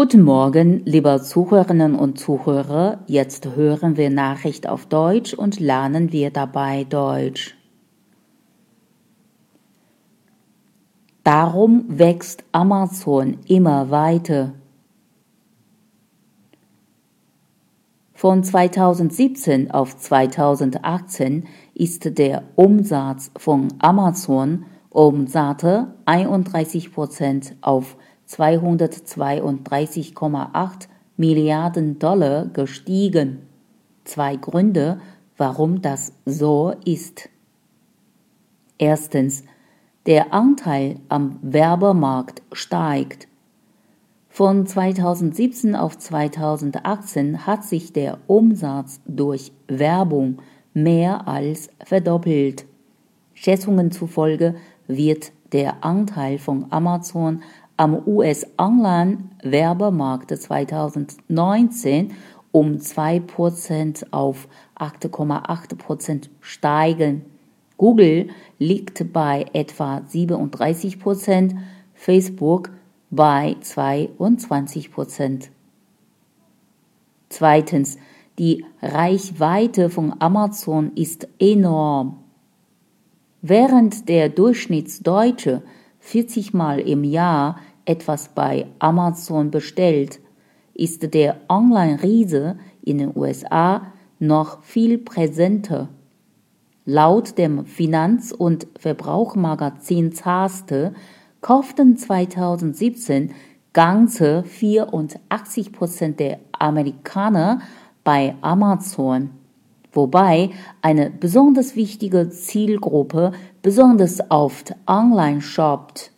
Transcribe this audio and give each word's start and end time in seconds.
Guten 0.00 0.22
Morgen, 0.22 0.84
liebe 0.84 1.20
Zuhörerinnen 1.20 1.96
und 1.96 2.20
Zuhörer. 2.20 3.00
Jetzt 3.08 3.56
hören 3.56 3.96
wir 3.96 4.10
Nachricht 4.10 4.68
auf 4.68 4.86
Deutsch 4.86 5.34
und 5.34 5.58
lernen 5.58 6.12
wir 6.12 6.30
dabei 6.30 6.84
Deutsch. 6.84 7.56
Darum 11.24 11.84
wächst 11.88 12.44
Amazon 12.52 13.38
immer 13.48 13.90
weiter. 13.90 14.54
Von 18.14 18.44
2017 18.44 19.72
auf 19.72 19.96
2018 19.96 21.48
ist 21.74 22.16
der 22.18 22.44
Umsatz 22.54 23.32
von 23.36 23.66
Amazon 23.80 24.64
um 24.90 25.26
satte 25.26 25.94
31 26.06 26.92
Prozent 26.92 27.56
auf 27.62 27.96
232,8 28.28 30.88
Milliarden 31.16 31.98
Dollar 31.98 32.46
gestiegen. 32.46 33.40
Zwei 34.04 34.36
Gründe, 34.36 35.00
warum 35.36 35.82
das 35.82 36.12
so 36.24 36.72
ist. 36.84 37.28
Erstens, 38.78 39.42
der 40.06 40.32
Anteil 40.32 41.00
am 41.08 41.40
Werbemarkt 41.42 42.42
steigt. 42.52 43.26
Von 44.28 44.66
2017 44.66 45.74
auf 45.74 45.98
2018 45.98 47.44
hat 47.46 47.64
sich 47.64 47.92
der 47.92 48.18
Umsatz 48.28 49.00
durch 49.06 49.50
Werbung 49.66 50.38
mehr 50.74 51.26
als 51.26 51.70
verdoppelt. 51.84 52.66
Schätzungen 53.34 53.90
zufolge 53.90 54.54
wird 54.86 55.32
der 55.52 55.84
Anteil 55.84 56.38
von 56.38 56.66
Amazon 56.70 57.42
am 57.78 58.06
US-Online-Werbemarkt 58.06 60.36
2019 60.36 62.12
um 62.52 62.76
2% 62.76 64.06
auf 64.10 64.46
8,8% 64.76 66.28
steigen. 66.40 67.24
Google 67.76 68.28
liegt 68.58 69.12
bei 69.12 69.46
etwa 69.52 69.98
37%, 69.98 71.56
Facebook 71.94 72.70
bei 73.10 73.56
22 73.60 74.92
Prozent. 74.92 75.50
Zweitens, 77.28 77.98
die 78.38 78.64
Reichweite 78.82 79.90
von 79.90 80.14
Amazon 80.20 80.92
ist 80.94 81.28
enorm. 81.38 82.24
Während 83.40 84.08
der 84.08 84.30
Durchschnittsdeutsche 84.30 85.62
40 86.08 86.54
Mal 86.54 86.80
im 86.80 87.04
Jahr 87.04 87.58
etwas 87.84 88.30
bei 88.30 88.66
Amazon 88.78 89.50
bestellt, 89.50 90.20
ist 90.72 91.12
der 91.12 91.36
Online-Riese 91.50 92.56
in 92.82 92.96
den 92.96 93.14
USA 93.14 93.92
noch 94.18 94.62
viel 94.62 94.96
präsenter. 94.96 95.90
Laut 96.86 97.36
dem 97.36 97.66
Finanz- 97.66 98.32
und 98.32 98.66
Verbrauchmagazin 98.78 100.12
Zaste 100.12 100.94
kauften 101.42 101.98
2017 101.98 103.34
ganze 103.74 104.44
84 104.44 105.72
Prozent 105.72 106.20
der 106.20 106.38
Amerikaner 106.52 107.60
bei 108.02 108.34
Amazon, 108.40 109.28
wobei 109.92 110.50
eine 110.82 111.10
besonders 111.10 111.76
wichtige 111.76 112.30
Zielgruppe 112.30 113.32
besonders 113.62 114.18
oft 114.30 114.74
online 114.86 115.40
shoppt. 115.40 116.12